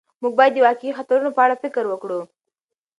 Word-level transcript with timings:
موږ 0.21 0.33
باید 0.39 0.53
د 0.55 0.59
واقعي 0.65 0.91
خطرونو 0.97 1.29
په 1.35 1.41
اړه 1.45 1.55
فکر 1.63 1.83
وکړو. 1.89 2.21